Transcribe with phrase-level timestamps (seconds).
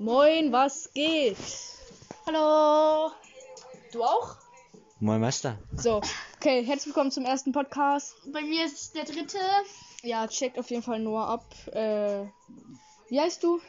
[0.00, 1.36] Moin, was geht?
[2.26, 3.10] Hallo.
[3.92, 4.34] Du auch?
[4.98, 5.58] Moin Meister.
[5.76, 6.00] So,
[6.36, 8.14] okay, herzlich willkommen zum ersten Podcast.
[8.32, 9.36] Bei mir ist der dritte.
[10.02, 11.44] Ja, checkt auf jeden Fall Noah ab.
[11.74, 12.24] Äh,
[13.10, 13.60] wie heißt du?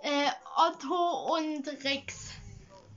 [0.00, 2.30] Äh, Otto und Rex.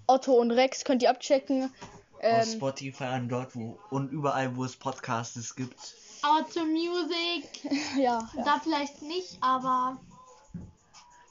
[0.08, 1.66] Otto und Rex könnt ihr abchecken.
[1.66, 5.94] Auf Ähm, Spotify und dort wo und überall wo es Podcasts gibt.
[6.22, 7.66] Aber zur Music,
[7.98, 8.44] ja, ja.
[8.46, 10.00] da vielleicht nicht, aber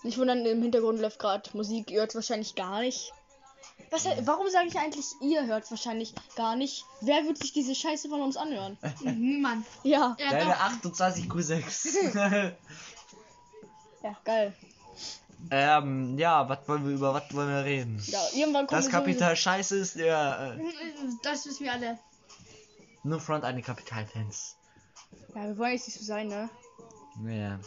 [0.06, 1.90] Nicht wundern, im Hintergrund läuft gerade Musik.
[1.90, 3.12] Ihr hört wahrscheinlich gar nicht.
[3.90, 6.84] Was, warum sage ich eigentlich, ihr hört wahrscheinlich gar nicht?
[7.00, 8.78] Wer wird sich diese Scheiße von uns anhören?
[9.00, 9.66] niemand.
[9.82, 10.60] Ja, Ja, Deine doch.
[10.60, 12.12] 28 Q6.
[14.02, 14.54] ja, geil.
[15.50, 18.00] ähm, ja, was wollen wir über was wollen wir reden?
[18.06, 20.64] Ja, irgendwann kommt Das Kapital Scheiße ist der äh,
[21.22, 21.98] Das wissen wir alle.
[23.02, 24.56] nur Front die Kapitalfans.
[25.34, 26.48] Ja, wir wollen jetzt nicht so sein, ne?
[27.24, 27.58] Ja.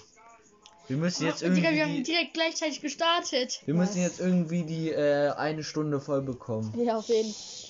[0.90, 3.62] Wir müssen jetzt Oh, Digga, wir haben irgendwie direkt gleichzeitig gestartet.
[3.66, 6.74] wir müssen jetzt irgendwie die äh, eine Stunde voll bekommen.
[6.84, 7.70] Ja, auf jeden Fall.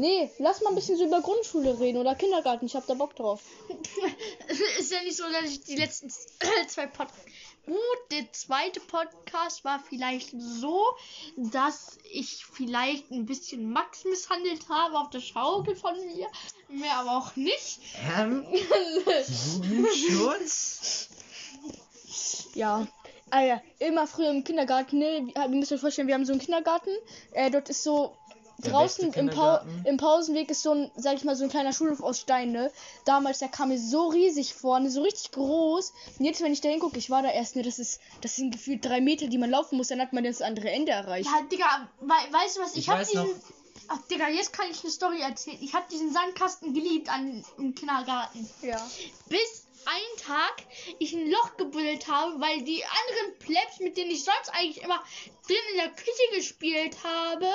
[0.00, 2.66] Nee, lass mal ein bisschen so über Grundschule reden oder Kindergarten.
[2.66, 3.42] Ich hab da Bock drauf.
[4.78, 6.08] ist ja nicht so, dass ich die letzten
[6.68, 7.18] zwei Podcasts.
[7.66, 7.76] Gut,
[8.12, 10.80] der zweite Podcast war vielleicht so,
[11.36, 16.28] dass ich vielleicht ein bisschen Max misshandelt habe auf der Schaukel von mir.
[16.68, 17.80] Mehr aber auch nicht.
[18.16, 18.46] Ähm,
[19.62, 21.08] Jugendschutz?
[22.54, 22.86] Ja.
[23.30, 25.28] Ah ja, immer früher im Kindergarten, ne?
[25.34, 26.90] Wir- müsst euch vorstellen, wir haben so einen Kindergarten.
[27.32, 28.14] Äh, dort ist so
[28.64, 29.84] Der draußen im, Kindergarten.
[29.84, 32.72] im Pausenweg ist so ein, sag ich mal, so ein kleiner Schulhof aus Stein, ne?
[33.04, 34.90] Damals, der kam mir so riesig vor, ne?
[34.90, 35.92] So richtig groß.
[36.18, 37.62] Und jetzt, wenn ich da hingucke, ich war da erst, ne?
[37.62, 40.40] Das ist, das sind gefühlt drei Meter, die man laufen muss, dann hat man das
[40.40, 41.28] andere Ende erreicht.
[41.28, 42.72] Ja, Digga, wei weißt du was?
[42.72, 43.24] Ich, Ich hab weiß diesen.
[43.26, 43.34] noch-
[43.88, 45.58] Ach, Digga, jetzt kann ich eine Story erzählen.
[45.60, 48.48] Ich hab diesen Sandkasten geliebt an, im Kindergarten.
[48.62, 48.76] Ja.
[49.28, 50.64] Bis ein Tag
[50.98, 55.02] ich ein Loch gebuddelt habe, weil die anderen Plebs, mit denen ich sonst eigentlich immer
[55.46, 57.46] drin in der Küche gespielt habe,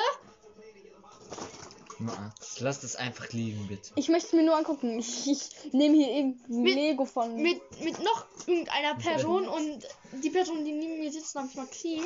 [2.00, 3.92] Max, lass das einfach liegen, bitte.
[3.96, 4.98] Ich möchte es mir nur angucken.
[5.04, 7.36] Ich, ich nehme hier eben Mit- Lego von.
[7.36, 9.88] mit, mit noch irgendeiner Person und
[10.24, 12.04] die Person, die neben mir sitzt, namens Maxim,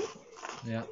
[0.65, 0.85] Ja.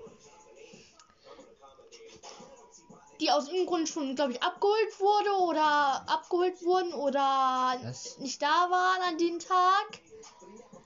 [3.20, 8.18] Die aus irgendeinem Grund schon, glaube ich, abgeholt wurde oder abgeholt wurden oder Was?
[8.20, 10.00] nicht da waren an dem Tag.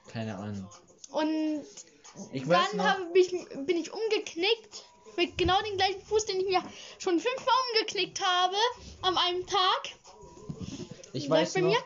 [0.08, 0.68] Keine Ahnung.
[1.12, 1.64] Und
[2.32, 2.84] Ich dann noch.
[2.84, 4.84] habe ich, bin ich umgeknickt.
[5.16, 6.62] Mit genau dem gleichen Fuß, den ich mir
[6.98, 8.54] schon fünfmal umgeknickt habe.
[9.02, 9.90] An einem Tag.
[11.12, 11.70] Ich weiß bei noch.
[11.70, 11.78] mir?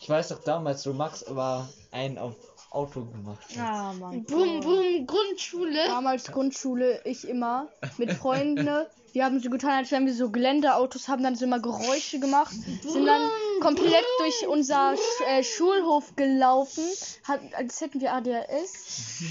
[0.00, 2.34] Ich weiß noch damals, wo Max aber einen auf
[2.70, 3.58] Auto gemacht hat.
[3.58, 4.24] ah, Mann.
[4.24, 5.86] Boom, boom, Grundschule.
[5.86, 8.68] Damals Grundschule, ich immer mit Freunden.
[9.12, 12.54] Wir haben so getan, als wären wir so Geländeautos, haben dann so immer Geräusche gemacht,
[12.82, 13.28] sind dann
[13.60, 16.84] komplett durch unser Sch äh, Schulhof gelaufen,
[17.24, 19.24] hat, als hätten wir ADHS.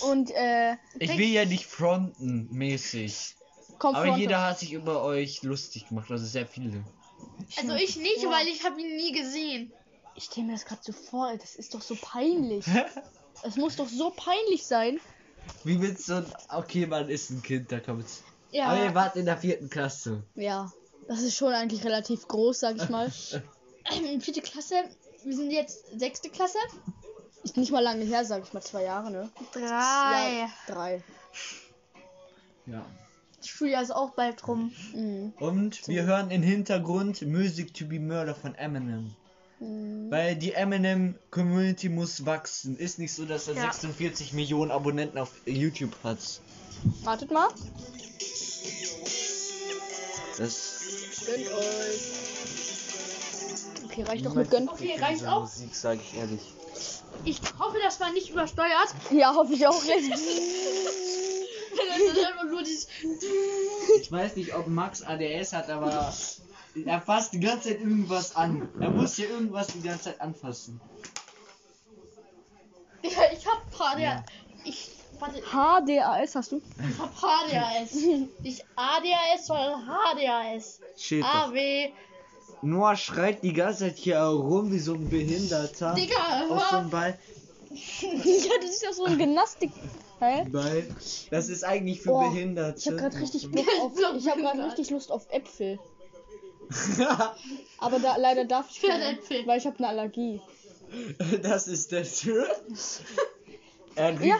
[0.10, 3.36] Und äh, Ich will ja nicht fronten, mäßig.
[3.78, 6.82] kommt Aber vor jeder hat sich über euch lustig gemacht, also sehr viele.
[7.56, 9.72] Also ich nicht, weil ich habe ihn nie gesehen.
[10.14, 12.66] Ich stelle mir das gerade so vor, das ist doch so peinlich.
[13.42, 15.00] Es muss doch so peinlich sein.
[15.64, 16.24] Wie willst du.
[16.48, 18.22] Okay, man ist ein Kind, da kommt's.
[18.50, 18.66] Ja.
[18.66, 20.22] Aber ihr wart in der vierten Klasse.
[20.34, 20.70] Ja,
[21.08, 23.10] das ist schon eigentlich relativ groß, sag ich mal.
[23.90, 24.76] Ähm, vierte Klasse.
[25.24, 26.58] Wir sind jetzt sechste Klasse.
[27.42, 29.28] Ist nicht mal lange her, sag ich mal, zwei Jahre, ne?
[29.50, 29.60] Drei.
[29.60, 31.02] Ja, drei.
[32.66, 32.86] Ja.
[33.38, 34.72] Das Schuljahr ist auch bald rum.
[34.94, 35.32] Mhm.
[35.40, 39.16] Und wir hören im Hintergrund Music to be Murder von Eminem.
[39.62, 40.10] Mhm.
[40.10, 42.76] Weil die Eminem Community muss wachsen.
[42.76, 43.62] Ist nicht so, dass er Ja.
[43.62, 46.18] 46 Millionen Abonnenten auf YouTube hat.
[47.04, 47.48] Wartet mal.
[50.38, 50.72] Das
[51.24, 52.02] Gönnt euch.
[53.84, 54.68] Okay, reicht doch mit Gönn.
[54.68, 55.42] Okay, reicht auch.
[55.42, 56.40] Musik, sage ich ehrlich.
[57.24, 58.88] Ich hoffe, das war nicht übersteuert.
[59.10, 59.82] Ja, hoffe ich auch.
[64.00, 66.12] Ich weiß nicht, ob Max ADS hat, aber
[66.86, 68.68] er fasst die ganze Zeit irgendwas an.
[68.80, 70.80] Er muss hier irgendwas die ganze Zeit anfassen.
[73.02, 74.00] Ja, ich hab HDR.
[74.00, 74.24] Ja.
[74.64, 74.90] Ich.
[75.18, 76.56] Warte, HDAS hast du?
[76.56, 77.94] ich hab HDRS.
[78.40, 80.80] Nicht ADHS, sondern HDRS.
[80.96, 81.24] Shit.
[81.24, 81.90] AW.
[82.62, 85.94] Noah schreit die ganze Zeit hier rum wie so ein Behinderter.
[85.94, 87.18] Digga, Auf so Ball.
[87.70, 89.70] ja, das ist ja so ein Gymnastik.
[90.20, 90.86] Ball.
[91.30, 92.78] Das ist eigentlich für Oh, Behinderte.
[92.78, 94.16] Ich habe gerade richtig Lust auf.
[94.16, 95.78] Ich habe gerade richtig Lust auf Äpfel.
[97.78, 99.46] Aber da leider darf ich keine, Pferdäpfel.
[99.46, 100.40] weil ich habe eine Allergie.
[101.42, 102.46] das ist der Tür.
[104.22, 104.38] Ja.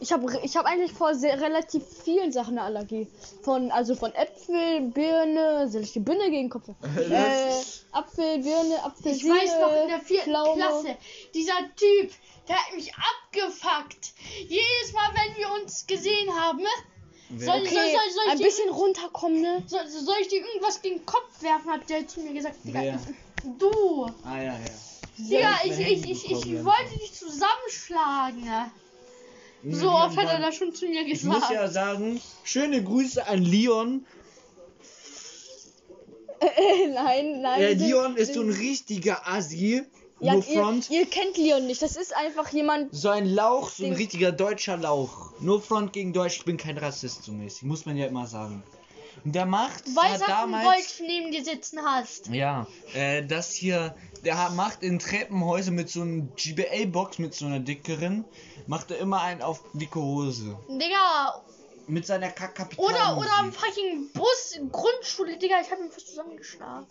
[0.00, 3.08] Ich habe ich hab eigentlich vor sehr, relativ vielen Sachen eine Allergie.
[3.42, 6.68] Von, also von Äpfel, Birne, soll ich die Birne gegen Kopf?
[6.96, 7.50] äh,
[7.90, 10.60] Apfel, Birne, Apfel, Ich weiß noch in der vierten Pflaume.
[10.62, 10.96] Klasse,
[11.34, 12.12] dieser Typ,
[12.48, 14.12] der hat mich abgefuckt.
[14.46, 16.64] Jedes Mal, wenn wir uns gesehen haben?
[17.36, 19.62] Soll, Okay, soll, soll, soll, ich ein dir, bisschen runterkommen, ne?
[19.66, 21.70] soll, soll ich dir irgendwas gegen den Kopf werfen?
[21.70, 22.56] Hat der zu mir gesagt.
[22.64, 23.00] Digga, Wer?
[23.58, 24.06] du.
[24.24, 24.58] Ah, ja, ja.
[25.18, 28.70] Digga, ich, ich ich, ich, ich wollte dich zusammenschlagen.
[29.70, 31.52] So oft hat er das schon zu mir Ich muss gesagt.
[31.52, 34.06] ja sagen, schöne Grüße an Leon.
[36.94, 37.60] nein, nein.
[37.60, 39.84] Der Leon ist so ein richtiger Assi.
[40.20, 40.90] Ja, ihr, front.
[40.90, 41.80] ihr kennt Leon nicht.
[41.82, 42.94] Das ist einfach jemand.
[42.94, 45.32] So ein Lauch, so ein richtiger deutscher Lauch.
[45.40, 48.62] No front gegen Deutsch, ich bin kein Rassist so mäßig, muss man ja immer sagen.
[49.24, 52.28] Und der macht, Weil du damals, Wolf neben dir sitzen hast.
[52.28, 57.58] ja, äh, das hier, der macht in Treppenhäuser mit so einer GBA-Box, mit so einer
[57.58, 58.24] dickeren,
[58.68, 60.56] macht er immer einen auf dicke Hose.
[60.68, 61.42] Digga,
[61.88, 62.84] Mit seiner Kackkapital.
[62.84, 66.86] oder, oder am fucking Bus, Grundschule, Digga, ich hab ihn fast zusammengeschlagen.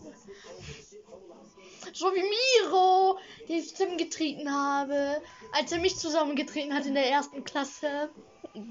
[1.94, 3.07] So wie Miro,
[3.48, 5.20] den ich zusammengetreten habe,
[5.52, 8.10] als er mich zusammengetreten hat in der ersten Klasse.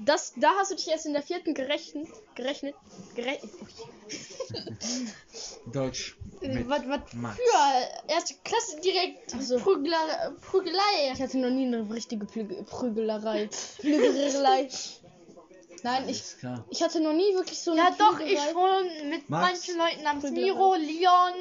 [0.04, 2.08] Das, da hast du dich erst in der vierten gerechnet.
[2.34, 2.74] Gerechnet.
[3.14, 3.50] Gerechnet.
[5.72, 6.16] Deutsch.
[6.40, 7.36] Mit Was, was Max.
[7.36, 9.58] für erste Klasse direkt Ach so.
[9.58, 11.12] Prügler, Prügelei.
[11.12, 13.48] Ich hatte noch nie eine richtige Prügelerei.
[13.80, 14.68] Prügelerei.
[15.82, 16.22] Nein, ich,
[16.70, 18.52] ich hatte noch nie wirklich so eine Ja doch, ich Prügelei.
[18.52, 19.52] schon mit Max?
[19.68, 20.42] manchen Leuten namens Prügelei.
[20.52, 21.34] Miro, Leon.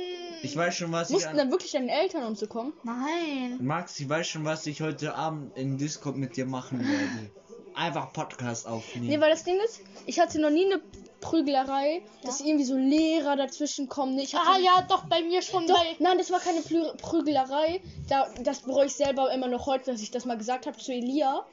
[0.44, 1.38] Ich weiß schon, was ich Mussten an...
[1.38, 2.74] dann wirklich deine Eltern und so kommen?
[2.84, 3.57] Nein.
[3.60, 7.31] Max, ich weiß schon, was ich heute Abend in Discord mit dir machen werde.
[7.75, 9.07] Einfach Podcast aufnehmen.
[9.07, 10.81] Nee, weil das Ding ist, ich hatte noch nie eine
[11.22, 14.18] Prügelerei, dass irgendwie so Lehrer dazwischen kommen.
[14.18, 15.95] Ich hatte, Ah ja, doch, bei mir schon Doch, bei.
[16.00, 17.81] nein, das war keine Plü Prügelerei.
[18.10, 20.92] Da, das bereue ich selber immer noch heute, dass ich das mal gesagt habe zu
[20.92, 21.45] Elia.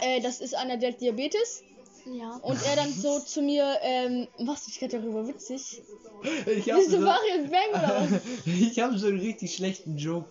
[0.00, 1.62] Äh, das ist einer, der hat Diabetes.
[2.06, 2.36] Ja.
[2.42, 5.82] Und er dann so zu mir, ähm, machst du dich gerade darüber witzig?
[6.46, 8.20] ich hab Bist du so, Marius Bang oder was?
[8.46, 10.28] ich hab so einen richtig schlechten Joke.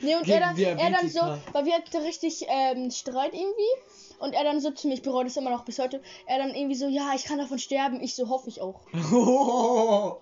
[0.00, 1.20] Nee, und er dann, er dann so,
[1.52, 3.62] weil wir hatten richtig ähm, Streit irgendwie.
[4.18, 6.02] Und er dann so zu mir, ich bereue das immer noch bis heute.
[6.26, 8.02] Er dann irgendwie so, ja, ich kann davon sterben.
[8.02, 8.82] Ich so, hoffe ich auch.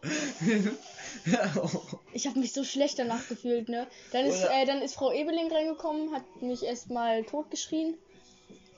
[2.12, 3.86] Ich habe mich so schlecht danach gefühlt, ne?
[4.12, 7.98] Dann ist, äh, dann ist Frau Ebeling reingekommen, hat mich erstmal totgeschrien.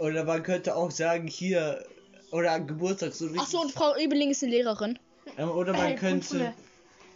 [0.00, 1.84] Oder man könnte auch sagen, hier,
[2.32, 3.42] oder an Geburtstag so richtig.
[3.44, 4.98] Ach so, und Frau Ebeling ist eine Lehrerin.
[5.36, 6.52] Ähm, oder man Äh, könnte.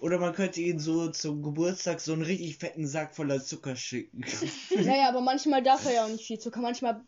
[0.01, 4.23] Oder man könnte ihn so zum Geburtstag so einen richtig fetten Sack voller Zucker schicken.
[4.85, 6.61] naja, aber manchmal darf er ja auch nicht viel Zucker.
[6.61, 7.01] Manchmal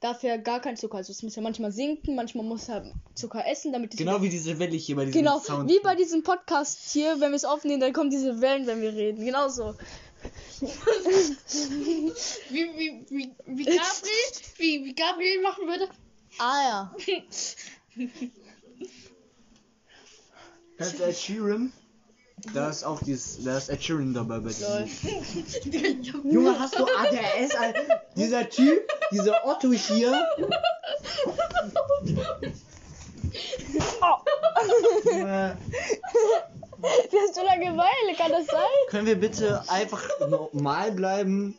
[0.00, 0.96] darf er gar keinen Zucker.
[0.96, 4.30] Also es muss ja manchmal sinken, manchmal muss er Zucker essen, damit es genau wie
[4.30, 5.68] diese Welle hier bei diesem Genau, Sound.
[5.68, 8.94] wie bei diesem Podcast hier, wenn wir es aufnehmen, dann kommen diese Wellen, wenn wir
[8.94, 9.22] reden.
[9.22, 9.74] Genauso.
[12.50, 15.88] Wie, wie, wie, wie Gabriel, wie, wie Gabriel machen würde.
[16.38, 16.94] Ah ja.
[20.76, 21.72] Kennst du Ed Sheeran?
[22.52, 24.86] Da ist auch dieses, da ist Ed Sheeran dabei bei diesem.
[26.30, 27.54] Junge, hast du ADS?
[27.54, 28.02] Alter?
[28.16, 30.26] Dieser Typ, dieser Otto hier.
[35.04, 35.56] Junge,
[37.30, 38.58] Hast so lange Weile, kann das sein?
[38.88, 41.56] können wir bitte einfach normal bleiben?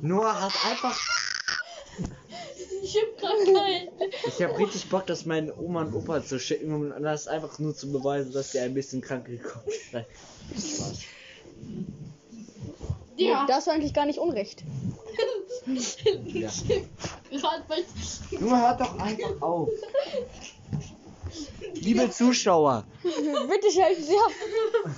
[0.00, 0.98] Noah hat einfach.
[2.82, 3.88] Ich hab grad keinen.
[4.28, 7.76] Ich habe richtig Bock, das meinen Oma und Opa zu schicken, um das einfach nur
[7.76, 10.06] zu beweisen, dass sie ein bisschen krank gekommen sind.
[10.56, 11.00] Spaß.
[13.16, 13.44] Ja.
[13.46, 14.64] Da hast du eigentlich gar nicht Unrecht.
[16.24, 16.50] Ja.
[17.30, 17.64] Gerade.
[18.30, 19.68] Junge, hört doch einfach auf.
[21.74, 24.92] Liebe Zuschauer, Bitte schalten Sie ab.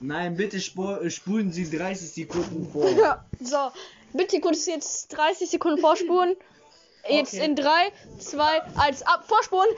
[0.00, 2.88] nein, bitte äh, spulen Sie 30 Sekunden vor.
[2.90, 3.70] Ja, so.
[4.12, 6.36] Bitte kurz jetzt 30 Sekunden vorspulen.
[7.08, 7.44] Jetzt Okay.
[7.44, 9.68] in 3, 2, 1, ab, vorspulen.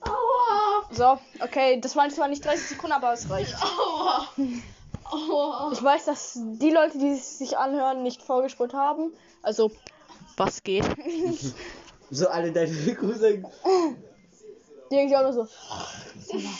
[0.00, 0.88] Aua.
[0.90, 3.54] So, okay, das waren zwar nicht 30 Sekunden, aber es reicht.
[3.62, 4.28] Aua.
[5.04, 5.70] Aua.
[5.72, 9.12] Ich weiß, dass die Leute, die es sich anhören, nicht vorgespult haben.
[9.42, 9.70] Also,
[10.36, 10.84] was geht?
[12.10, 13.46] So alle deine Cousins.
[14.90, 15.48] Die denken sich auch nur so.
[16.24, 16.50] "Sag mal,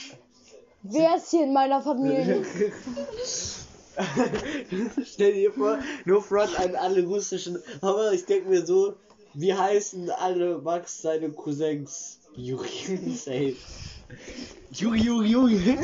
[0.83, 2.45] Wer ist hier in meiner Familie?
[5.05, 7.63] Stell dir vor, nur Front an alle russischen.
[7.81, 8.95] Aber ich denke mir so,
[9.35, 12.19] wie heißen alle Max seine Cousins?
[12.35, 12.69] Juri,
[13.17, 13.57] safe.
[14.71, 15.79] Juri, Juri, Juri.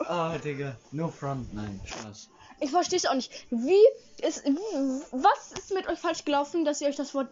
[0.00, 2.28] Ah, Digga, no front, nein, Spaß.
[2.60, 3.30] Ich verstehe es auch nicht.
[3.50, 3.76] Wie
[4.26, 4.44] ist.
[4.44, 7.28] Wie, was ist mit euch falsch gelaufen, dass ihr euch das Wort.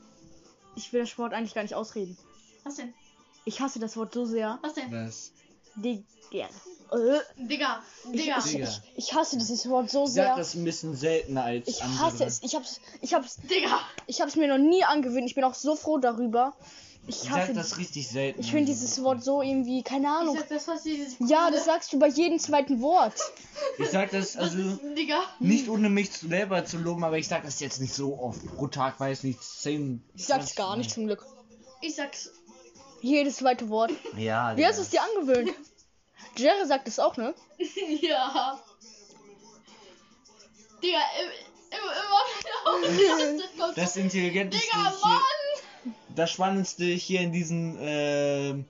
[0.77, 2.17] Ich will das Wort eigentlich gar nicht ausreden.
[2.65, 2.93] Was denn?
[3.45, 4.59] Ich hasse das Wort so sehr.
[4.63, 4.93] Was denn?
[4.93, 5.33] Was?
[5.77, 6.05] Digga.
[6.93, 7.83] Äh, Digga.
[8.13, 8.39] Ich, Digga.
[8.45, 10.37] ich, ich, ich hasse dieses Wort so Ich sag sehr.
[10.37, 12.01] das ein bisschen seltener als Ich andere.
[12.05, 12.43] hasse es.
[12.43, 13.81] Ich hab's, ich hab's, Digga.
[14.07, 15.27] ich hab's mir noch nie angewöhnt.
[15.27, 16.55] Ich bin auch so froh darüber.
[17.07, 18.41] Ich Ich hasse sag das richtig selten.
[18.41, 20.37] Ich finde dieses Wort so irgendwie, keine Ich Ahnung.
[20.37, 23.15] sag das fast jedes Ja, das sagst du bei jedem zweiten Wort.
[23.79, 24.79] Ich sag das Was also
[25.41, 28.41] nicht ohne mich selber zu loben, aber ich sag das jetzt nicht so oft.
[28.57, 30.03] Pro Tag weiß nicht 10.
[30.15, 31.25] Ich sag's gar nicht zum Glück.
[31.81, 32.31] Ich sag's.
[33.03, 33.91] Jedes zweite Wort.
[34.17, 35.51] Ja, Wie hast du es dir angewöhnt?
[36.37, 37.35] Jerry sagt es auch, ne?
[38.03, 38.61] ja.
[40.83, 40.99] Digga,
[41.71, 41.93] immer,
[42.85, 43.73] immer, immer.
[43.75, 45.19] Das intelligenteste Digga, Mann!
[46.15, 48.65] Das spannendste hier in diesem ähm,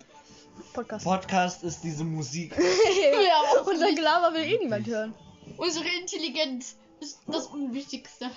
[0.73, 1.05] Podcast.
[1.05, 2.55] Podcast ist diese Musik.
[2.59, 5.15] Ja, Unser Gelaber will eh niemand hören.
[5.57, 8.31] Unsere Intelligenz ist das Unwichtigste.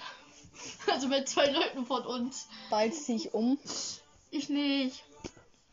[0.92, 2.48] Also bei zwei Leuten von uns.
[2.70, 3.58] Bald zieh ich um.
[4.32, 5.03] Ich nicht.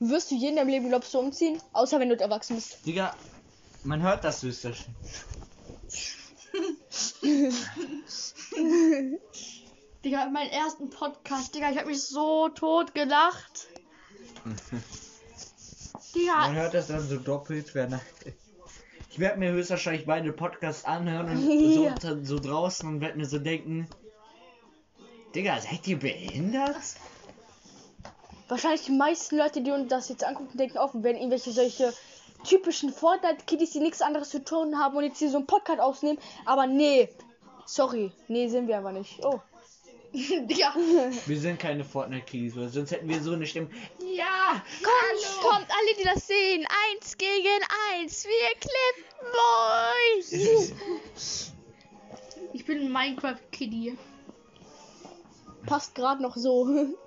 [0.00, 1.61] Wirst du je in deinem Leben, glaubst du, umziehen?
[1.73, 2.78] Außer wenn du erwachsen bist.
[2.87, 3.14] Digga,
[3.85, 4.95] man hört das höchstwahrscheinlich.
[10.04, 13.69] Digga, meinen ersten Podcast, Digga, ich hab mich so tot gelacht.
[14.45, 14.57] Man
[16.14, 17.75] Digga, hört das dann so doppelt.
[17.75, 18.00] Wenn
[19.11, 21.50] ich werde mir höchstwahrscheinlich beide Podcasts anhören und
[21.83, 21.95] Ja.
[22.00, 23.88] so, so draußen und werde mir so denken,
[25.35, 26.76] Digga, seid ihr behindert?
[28.49, 31.92] Wahrscheinlich die meisten Leute, die uns das jetzt angucken, denken auch, wir werden irgendwelche solche
[32.45, 36.19] typischen Fortnite-Kiddies, die nichts anderes zu tun haben und jetzt hier so einen Podcast aufnehmen.
[36.47, 37.09] Aber nee.
[37.66, 38.11] Sorry.
[38.26, 39.25] Nee, sind wir aber nicht.
[39.25, 39.40] Oh.
[40.47, 40.75] Digga.
[41.26, 43.69] Wir sind keine Fortnite-Kiddies, weil sonst hätten wir so eine Stimme.
[44.00, 44.61] Ja!
[44.83, 46.67] Kommt, kommt alle, die das sehen.
[46.93, 47.62] Eins gegen
[47.93, 48.25] eins.
[48.25, 49.31] Wir klippen
[50.67, 50.73] euch.
[52.52, 53.97] Ich bin ein Minecraft-Kiddie.
[55.67, 56.69] Passt gerade noch so.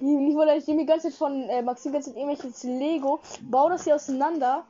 [0.00, 3.68] Ich wollte ich nehme die ganze Zeit von äh, Maxim ganze Zeit irgendwelches Lego, bau
[3.68, 4.64] das hier auseinander.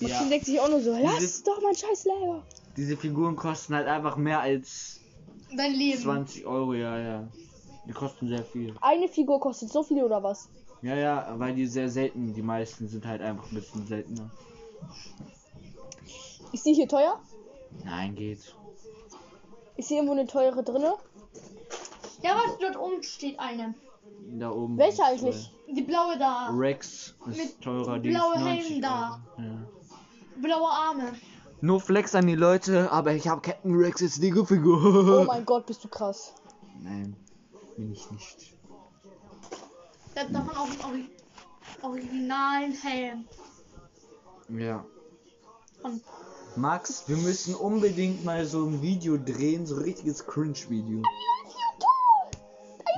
[0.00, 0.28] Maxim Ja.
[0.28, 2.42] denkt sich auch nur so, lass Dieses- doch mein scheiß Lego.
[2.76, 5.00] Diese Figuren kosten halt einfach mehr als
[5.56, 6.00] Dein Leben.
[6.00, 7.28] 20 Euro, ja, ja.
[7.86, 8.74] Die kosten sehr viel.
[8.80, 10.48] Eine Figur kostet so viel oder was?
[10.82, 14.30] Ja, ja, weil die sehr selten, die meisten sind halt einfach ein bisschen seltener.
[16.52, 17.20] Ist die hier teuer?
[17.84, 18.54] Nein, geht.
[19.76, 20.94] Ist hier irgendwo eine teure drinne?
[22.22, 23.74] Ja, warte, dort oben steht eine.
[24.38, 24.78] Da oben.
[24.78, 25.50] Welche eigentlich?
[25.68, 26.50] Die blaue da.
[26.52, 29.20] Rex ist Mit teurer, die blaue ist 90 Helm da.
[29.38, 29.66] Ja.
[30.40, 31.12] Blaue Arme.
[31.62, 35.20] Nur Flex an die Leute, aber ich habe Captain Rex als Lego-Figur.
[35.20, 36.32] Oh mein Gott, bist du krass.
[36.82, 37.14] Nein,
[37.76, 38.54] bin ich nicht.
[40.14, 41.08] Der hat davon auch einen Ori
[41.82, 43.26] originalen Helm.
[44.48, 44.84] Ja.
[45.82, 46.00] Von
[46.56, 50.98] Max, wir müssen unbedingt mal so ein Video drehen, so ein richtiges Cringe-Video.
[50.98, 51.04] I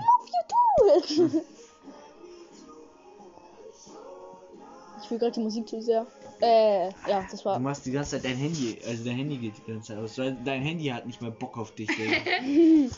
[0.09, 1.43] love you too.
[5.03, 6.07] ich will gerade die Musik zu sehr.
[6.45, 7.59] Äh, ja, das Du war.
[7.61, 10.19] machst die ganze Zeit dein Handy, also dein Handy geht die ganze Zeit aus.
[10.19, 12.91] weil Dein Handy hat nicht mehr Bock auf dich, Digga.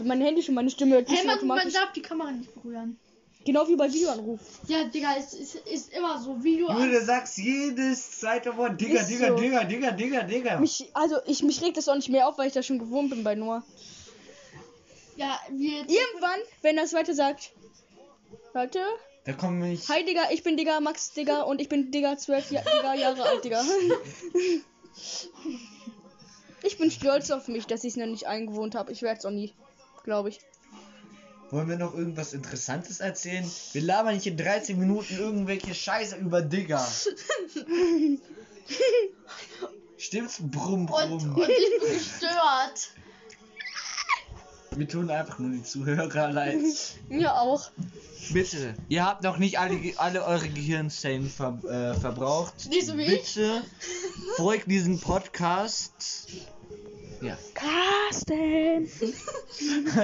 [0.00, 2.98] Mein Handy schon meine Stimme hört Hey, nicht man, man darf die Kamera nicht berühren.
[3.44, 4.40] Genau wie bei Videoanruf.
[4.66, 6.42] Ja, Digga, es ist, ist immer so.
[6.42, 9.36] Video du sagst jedes zweite Wort, Digga, Ist Digga, so.
[9.36, 10.58] Digga, Digga, Digga, Digga.
[10.60, 13.10] Mich, also ich mich regt das auch nicht mehr auf, weil ich das schon gewohnt
[13.10, 13.62] bin bei Noah.
[15.16, 15.78] Ja, wir.
[15.80, 17.52] Irgendwann, wenn das weiter sagt.
[18.52, 18.80] Warte.
[19.24, 19.88] Da komme ich.
[19.88, 23.22] Hi Digga, ich bin Digga, Max Digga und ich bin Digga 12 Ja- Digga, Jahre
[23.24, 23.62] alt, Digga.
[26.64, 28.92] Ich bin stolz auf mich, dass ich es noch nicht eingewohnt habe.
[28.92, 29.52] Ich werde es auch nie,
[30.04, 30.38] glaube ich.
[31.50, 33.44] Wollen wir noch irgendwas Interessantes erzählen?
[33.72, 36.78] Wir labern nicht in 13 Minuten irgendwelche Scheiße über Digga.
[39.98, 40.38] Stimmt's?
[40.40, 41.34] Brumm, Und, brumm.
[41.34, 42.90] und ich bin gestört.
[44.76, 46.60] Wir tun einfach nur die Zuhörer leid.
[47.08, 47.70] Mir auch.
[48.30, 52.68] Bitte, ihr habt noch nicht alle, alle eure Gehirnzellen ver, äh, verbraucht.
[52.68, 53.34] Nicht so wie ich.
[53.34, 53.62] Bitte
[54.36, 56.28] folgt diesem Podcast.
[57.20, 57.36] Ja.
[57.54, 58.88] Carsten.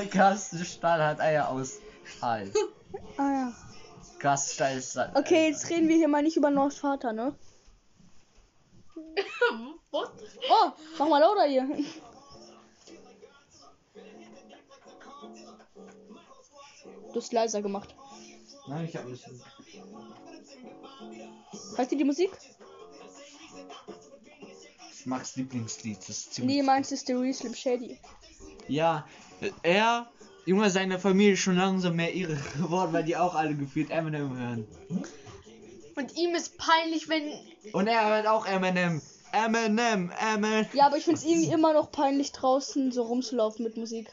[0.11, 2.51] Carsten Stahl hat Eier aus Stahl.
[3.17, 3.53] Ah ja.
[4.19, 5.13] Carsten Stahl ist Stahl.
[5.15, 7.35] Okay, jetzt reden wir hier mal nicht über Noahs Vater, ne?
[9.91, 10.11] Was?
[10.51, 11.69] Oh, mach mal lauter hier.
[17.13, 17.95] Du hast leiser gemacht.
[18.69, 19.25] Nein, ich hab nicht.
[21.79, 22.31] Ihr die Musik?
[24.79, 25.99] Das ist Max Lieblingslied.
[26.01, 27.99] Das ist ziemlich Nee, meins ist The Real Slim Shady.
[28.69, 29.07] Ja,
[29.63, 30.11] er,
[30.45, 34.37] Junge, seine Familie ist schon langsam mehr irre geworden, weil die auch alle gefühlt Eminem
[34.37, 34.67] hören.
[35.97, 37.33] Und ihm ist peinlich, wenn.
[37.73, 39.01] Und er hört auch Eminem.
[39.33, 40.67] Eminem, Eminem.
[40.73, 44.11] Ja, aber ich find's irgendwie immer noch peinlich draußen so rumzulaufen mit Musik.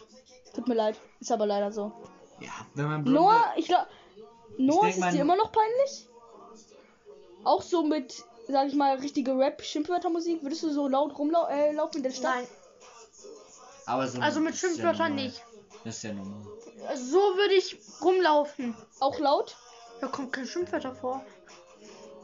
[0.53, 1.91] Tut mir leid, ist aber leider so.
[2.39, 3.21] Ja, wenn man blonde...
[3.21, 3.87] Noah, ich glaube,
[4.57, 6.07] Noah ist es dir immer noch peinlich?
[7.43, 10.41] Auch so mit, sag ich mal, richtige Rap-Schimpfwörtermusik?
[10.43, 12.35] Würdest du so laut rumlaufen äh, laufen in der Stadt?
[12.35, 12.47] Nein.
[13.85, 15.25] Aber so Also mit ja Schimpfwörtern normal.
[15.25, 15.43] nicht.
[15.83, 16.41] Das ist ja normal.
[16.95, 18.75] So würde ich rumlaufen.
[18.99, 19.55] Auch laut?
[20.01, 21.23] Da kommt kein Schimpfwörter vor.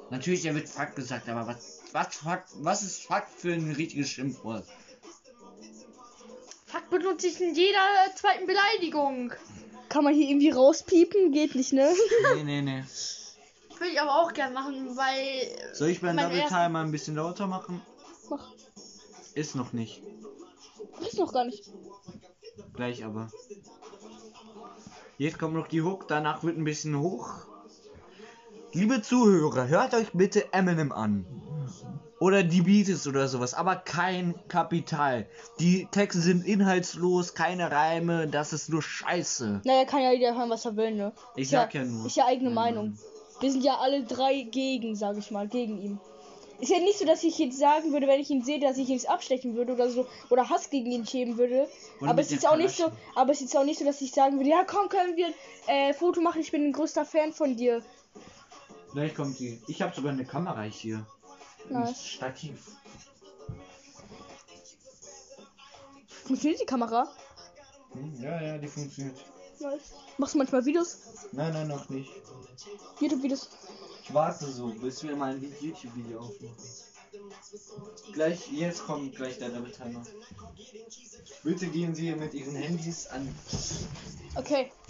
[0.09, 4.09] Natürlich, da wird Fuck gesagt, aber was, was, Fuck, was ist Fuck für ein richtiges
[4.09, 4.65] Schimpfwort?
[6.65, 7.79] Fuck benutze ich in jeder
[8.15, 9.33] zweiten Beleidigung.
[9.91, 11.33] Kann man hier irgendwie rauspiepen?
[11.33, 11.93] Geht nicht, ne?
[12.35, 12.83] Nee, nee, nee.
[13.77, 15.75] Würde ich aber auch gern machen, weil.
[15.75, 17.81] Soll ich beim Mein Double Time mal ein bisschen lauter machen?
[18.29, 18.53] Mach.
[19.35, 20.01] Ist noch nicht.
[21.01, 21.69] Ist noch gar nicht.
[22.73, 23.29] Gleich aber.
[25.17, 27.45] Jetzt kommt noch die Hook, danach wird ein bisschen hoch.
[28.71, 31.25] Liebe Zuhörer, hört euch bitte Eminem an.
[32.21, 35.25] Oder die Beatles oder sowas, aber kein Kapital.
[35.59, 39.61] Die Texte sind inhaltslos, keine Reime, das ist nur Scheiße.
[39.65, 41.13] Naja, kann ja jeder hören, was er will, ne?
[41.35, 42.05] Ich Ist sag ja nur.
[42.05, 42.99] Ist ja eigene Meine Meinung.
[43.39, 45.99] Wir sind ja alle drei gegen, sag ich mal, gegen ihn.
[46.59, 48.89] Ist ja nicht so, dass ich jetzt sagen würde, wenn ich ihn sehe, dass ich
[48.89, 51.67] ihn abstechen würde oder so oder Hass gegen ihn heben würde.
[52.01, 54.11] Oder aber es ist auch nicht so, aber es ist auch nicht so, dass ich
[54.11, 55.29] sagen würde, ja komm, können wir
[55.65, 57.81] äh, Foto machen, ich bin ein größter Fan von dir.
[58.93, 59.59] Gleich kommt die.
[59.67, 61.03] Ich habe sogar eine Kamera hier.
[61.69, 62.05] Nice.
[62.05, 62.75] Stativ.
[66.25, 67.07] Funktioniert die Kamera?
[67.93, 69.17] Hm, Ja, ja, die funktioniert.
[69.59, 69.93] Nice.
[70.17, 70.97] Machst du manchmal Videos?
[71.31, 72.09] Nein, nein, noch nicht.
[72.99, 73.49] YouTube-Videos?
[74.03, 76.55] Ich warte so, bis wir mal ein YouTube-Video aufnehmen.
[78.13, 80.01] Gleich, jetzt kommt gleich der Double Timer.
[81.43, 83.27] Bitte gehen Sie mit Ihren Handys an.
[84.35, 84.71] Okay.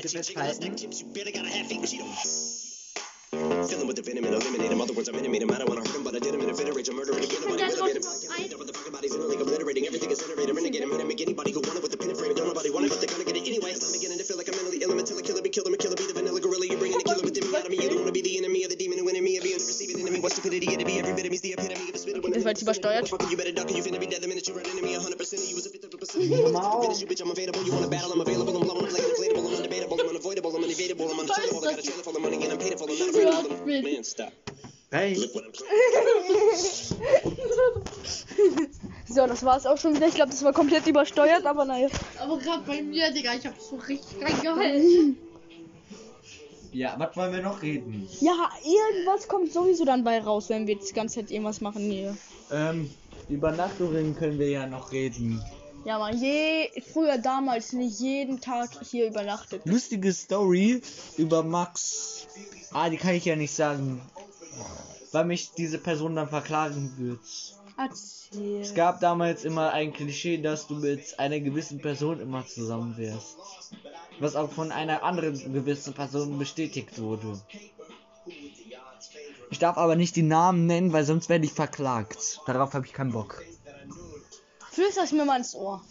[0.00, 0.76] gute Weisheiten.
[3.30, 4.80] Fill him with the venom and eliminate him.
[4.80, 5.50] Other words, I minimate him.
[5.52, 6.88] I don't want to hurt him, but I did him in a fit of rage.
[6.88, 7.38] I'm murdering again.
[7.46, 8.50] I'm eliminating him.
[8.50, 10.56] Double the fucking body's in a league, obliterating everything is iterating.
[10.56, 12.34] Renegade him, hit him, make anybody who wanted with the pin and frame.
[12.34, 13.70] Don't nobody want it, but they're gonna get it anyway.
[13.70, 14.90] I'm beginning to feel like I'm mentally ill.
[14.90, 16.66] I'm a killer, kill me, kill him, kill be the vanilla gorilla.
[16.66, 17.78] You're bringing a killer with him out of me.
[17.78, 20.02] You don't want to be the enemy of the demon who enemy of being receiving
[20.02, 20.18] enemy.
[20.18, 20.98] What stupidity it be?
[20.98, 22.18] Every bit of me's the epitome of a spit.
[22.18, 23.06] Das war jetzt übersteuert.
[23.30, 24.98] You better duck and you finna be dead the minute you run enemy.
[24.98, 26.24] 100% of you is a fifth of a percent.
[27.00, 27.62] You bitch, I'm available.
[27.62, 27.90] You want to
[33.66, 33.82] them.
[33.82, 34.32] Man, stop.
[34.92, 37.36] Hey, Look what I'm saying.
[39.12, 40.06] So, das war's auch schon wieder.
[40.06, 41.88] Ich glaube, das war komplett übersteuert, aber naja.
[42.20, 45.16] Aber gerade bei mir, Digga, ich hab so richtig reingehalten.
[46.72, 48.08] ja, was wollen wir noch reden?
[48.20, 51.88] Ja, irgendwas kommt sowieso dann bei raus, wenn wir jetzt die ganze Zeit irgendwas machen.
[51.88, 52.12] Nee.
[52.52, 52.88] Ähm,
[53.28, 55.42] Übernachtungen können wir ja noch reden.
[55.84, 59.62] Ja, man, je, früher damals nicht jeden Tag hier übernachtet.
[59.64, 60.82] Lustige Story
[61.16, 62.28] über Max.
[62.72, 64.00] Ah, die kann ich ja nicht sagen.
[65.12, 67.20] Weil mich diese Person dann verklagen wird.
[67.76, 68.60] Erzähl.
[68.60, 73.36] Es gab damals immer ein Klischee, dass du mit einer gewissen Person immer zusammen wärst.
[74.20, 77.40] Was auch von einer anderen gewissen Person bestätigt wurde.
[79.50, 82.40] Ich darf aber nicht die Namen nennen, weil sonst werde ich verklagt.
[82.46, 83.42] Darauf habe ich keinen Bock.
[84.70, 85.82] Flüster's mir mal ins Ohr.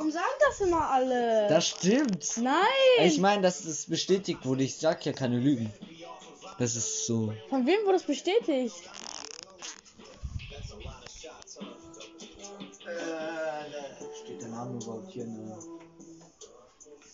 [0.00, 1.46] Warum sagen das immer alle?
[1.48, 2.38] Das stimmt.
[2.38, 3.04] Nein!
[3.04, 4.62] Ich meine, dass es bestätigt wurde.
[4.64, 5.70] Ich sag ja keine Lügen.
[6.58, 7.34] Das ist so.
[7.50, 8.76] Von wem wurde es bestätigt?
[14.24, 15.26] Steht der Name überhaupt hier?
[15.26, 15.58] Ne?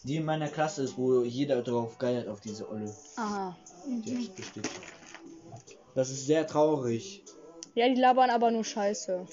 [0.04, 2.94] Die in meiner Klasse ist, wo jeder drauf geiert auf diese Olle.
[3.16, 3.56] Aha.
[3.84, 4.70] Die bestätigt.
[5.96, 7.24] Das ist sehr traurig.
[7.74, 9.26] Ja, die labern aber nur Scheiße.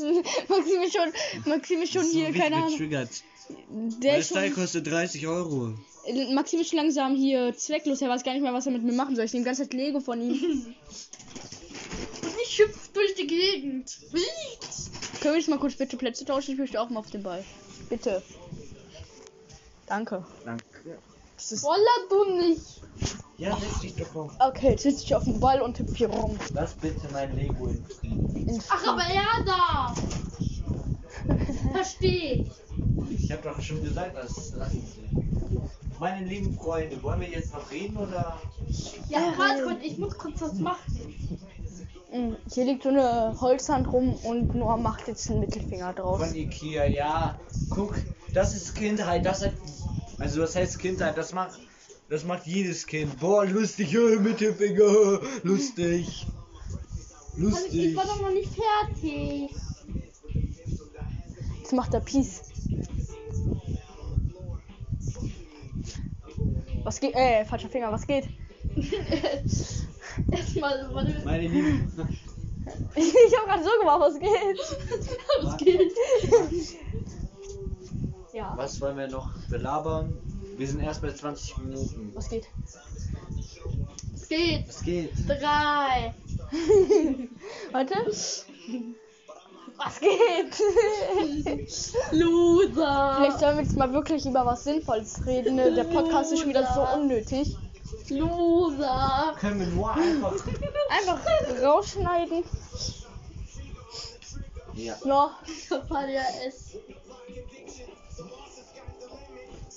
[0.00, 1.12] Zwischen Maxim ist schon,
[1.46, 2.70] Maxim ist schon hier, keine Ahnung.
[2.70, 3.10] getriggert.
[4.02, 5.74] Der Teil schon, kostet 30 Euro.
[6.32, 8.00] Maxim ist schon langsam hier zwecklos.
[8.00, 9.24] Er weiß gar nicht mehr, was er mit mir machen soll.
[9.24, 10.74] Ich nehme die ganze Zeit Lego von ihm.
[12.22, 13.98] Und ich hüpf durch die Gegend.
[15.20, 16.52] Können wir jetzt mal kurz bitte Plätze tauschen?
[16.52, 17.44] Ich möchte auch mal auf den Ball.
[17.88, 18.22] Bitte.
[19.86, 20.24] Danke.
[20.44, 20.64] Danke.
[21.36, 22.60] Das ist Voller du nicht.
[23.40, 24.32] Ja, setz dich doch auf.
[24.38, 26.38] okay, jetzt sitze ich auf dem Ball und tippe hier rum.
[26.52, 28.62] Lass bitte mein Lego in Frieden.
[28.68, 29.94] Ach, aber er da.
[31.72, 32.50] Versteh ich.
[33.18, 35.58] Ich hab doch schon gesagt, das lassen Sie.
[35.98, 38.38] Meine lieben Freunde, wollen wir jetzt noch reden oder?
[39.08, 40.78] Ja, warte kurz, ich muss kurz was machen.
[42.12, 46.18] Mm, Hier liegt so eine Holzhand rum und Noah macht jetzt einen Mittelfinger drauf.
[46.18, 47.38] Von Ikea, ja.
[47.70, 47.96] Guck,
[48.34, 49.52] das ist Kindheit, das hat.
[50.18, 51.58] Also das heißt Kindheit, das macht.
[52.10, 53.20] Das macht jedes Kind.
[53.20, 56.26] Boah, lustig, äh, Mittelfinger, lustig.
[57.36, 57.74] Lustig.
[57.74, 59.54] Ich war doch noch nicht fertig.
[61.60, 62.42] Jetzt macht er Peace.
[66.82, 67.14] Was geht?
[67.14, 68.28] Äh, falscher Finger, was geht?
[70.32, 71.14] Erstmal, warte.
[71.24, 71.92] Meine Lieben,
[72.96, 74.58] Ich hab gerade so gemacht, was geht?
[75.42, 75.92] Was geht?
[78.32, 78.52] Ja.
[78.56, 80.29] was wollen wir noch belabern?
[80.60, 82.12] Wir sind erst bei 20 Minuten.
[82.14, 82.46] Was geht?
[84.14, 84.68] Es geht.
[84.68, 85.10] Was geht?
[85.26, 86.14] Drei.
[87.72, 87.94] Warte.
[89.78, 90.60] Was geht?
[92.12, 93.14] Loser.
[93.16, 95.54] Vielleicht sollen wir jetzt mal wirklich über was Sinnvolles reden.
[95.54, 95.72] ne?
[95.72, 97.56] Der Podcast ist schon wieder so unnötig.
[98.10, 99.34] Loser.
[99.40, 100.34] Können wir nur einfach.
[100.90, 101.20] Einfach
[101.62, 102.44] rausschneiden.
[104.74, 104.94] Ja.
[105.06, 105.30] No.
[105.70, 106.76] Papaya S.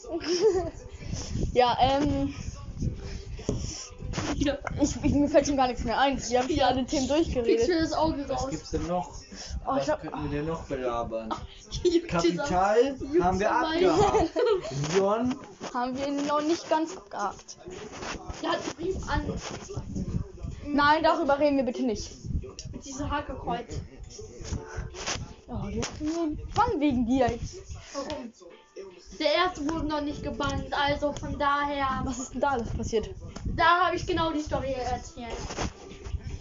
[1.54, 2.34] Ja, ähm,
[4.36, 4.58] Ja.
[4.82, 6.20] ich, ich, mir fällt schon gar nichts mehr ein.
[6.30, 7.68] Wir haben hier alle Themen durchgeredet.
[7.68, 8.50] du das Auge Was raus?
[8.50, 9.10] gibt's denn noch?
[9.66, 11.30] Oh, Was ich hab, könnten wir denn noch belabern?
[12.08, 14.32] Kapital haben wir abgehakt.
[14.92, 15.36] Sion,
[15.74, 17.58] haben wir ihn noch nicht ganz gehabt.
[18.42, 19.22] Der hat einen Brief an
[20.66, 22.12] Nein, darüber reden wir bitte nicht.
[22.72, 23.80] mit diesem Hakenkreuz.
[25.48, 27.58] Oh, jetzt wann wegen dir jetzt?
[27.94, 28.32] Warum?
[29.20, 32.02] Der erste wurde noch nicht gebannt, also von daher.
[32.04, 33.10] Was ist denn da alles passiert?
[33.56, 35.28] Da habe ich genau die Story erzählt.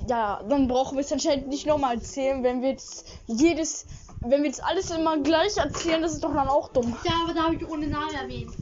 [0.09, 3.87] Ja, dann brauchen wir es anscheinend nicht nochmal erzählen, wenn wir jetzt jedes,
[4.21, 6.97] wenn wir jetzt alles immer gleich erzählen, das ist doch dann auch dumm.
[7.05, 8.53] Ja, aber da habe ich ohne Namen erwähnt.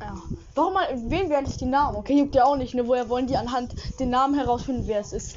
[0.00, 0.14] Ja.
[0.54, 1.96] Warum mal, erwähnen wir eigentlich den Namen?
[1.96, 2.88] Okay, juckt ja auch nicht, ne?
[2.88, 5.36] Woher wollen die anhand den Namen herausfinden, wer es ist?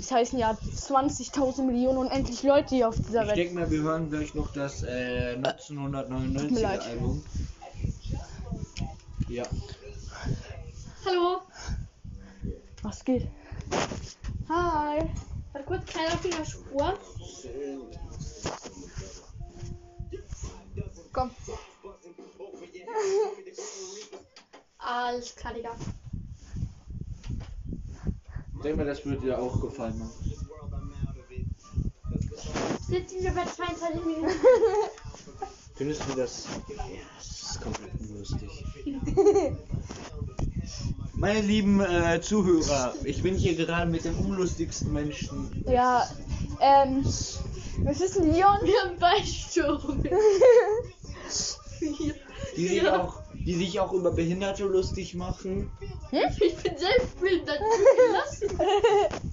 [0.00, 3.36] Das heißen ja 20.000 Millionen unendlich Leute hier auf dieser Ich Welt.
[3.36, 6.80] denke mal, wir hören gleich noch das äh, Tut mir 1999 leid.
[6.80, 7.22] Album.
[9.28, 9.42] Ja.
[11.04, 11.42] Hallo.
[12.82, 13.28] Was geht?
[14.48, 15.02] Hi.
[15.52, 16.98] Warte kurz, kleiner Fingerspur.
[21.12, 21.30] Komm.
[24.78, 25.72] Alles klar, Digga.
[28.60, 29.98] Ich denke mal, das wird dir auch gefallen.
[29.98, 30.10] Mann.
[32.86, 34.28] Sitzen wir bei 22 Minuten.
[35.76, 36.44] findest du das?
[36.68, 36.84] Ja,
[37.16, 38.66] das ist komplett unlustig.
[41.14, 45.64] Meine lieben äh, Zuhörer, ich bin hier gerade mit dem unlustigsten Menschen.
[45.66, 46.06] Ja,
[46.60, 48.58] ähm, was ist ein Leon?
[48.62, 50.02] Wir haben Beisturung.
[52.56, 55.70] Die sich, auch, die sich auch über Behinderte lustig machen.
[56.12, 57.60] Ich bin selbstbehindert.
[58.12, 58.58] Lassen.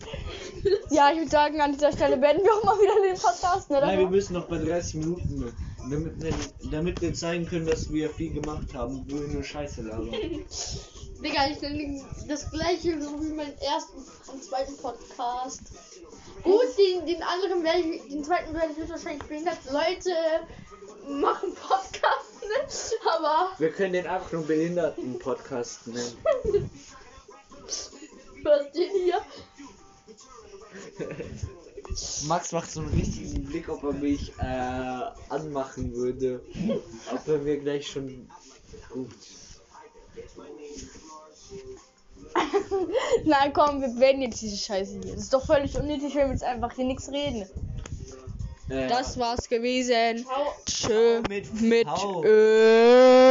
[0.89, 3.79] Ja, ich würde sagen, an dieser Stelle beenden wir auch mal wieder den Podcast, ne?
[3.81, 5.53] Nein, wir müssen noch bei 30 Minuten,
[5.89, 9.81] damit, wir- damit wir zeigen können, dass wir viel gemacht haben, wo wir nur Scheiße
[9.81, 10.09] labern.
[11.23, 13.97] Digga, ich nenne das gleiche so wie meinen ersten
[14.31, 15.61] und zweiten Podcast.
[16.43, 19.57] Gut, den, den anderen werde ich, den zweiten werde ich wahrscheinlich behindert.
[19.71, 20.11] Leute
[21.09, 22.67] machen Podcasts, ne?
[23.15, 26.17] Aber Wir können den einfach nur Behinderten-Podcast nennen.
[28.43, 29.21] was den hier?
[32.27, 36.41] Max macht so einen richtigen Blick, ob er mich äh, anmachen würde.
[37.13, 38.29] Ob er mir gleich schon
[38.93, 39.17] ruft.
[43.25, 45.13] Nein, komm, wir beenden jetzt diese Scheiße hier.
[45.13, 47.47] Das ist doch völlig unnötig, wenn wir jetzt einfach hier nichts reden.
[48.69, 50.25] Das war's gewesen.
[50.25, 50.53] Ciao.
[50.65, 51.21] Tschö.
[51.29, 51.87] Mit Mit.
[52.23, 53.27] Ö.